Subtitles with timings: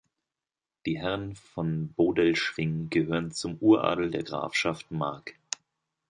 [0.87, 5.35] Die Herren von Bodelschwingh gehören zum Uradel der Grafschaft Mark.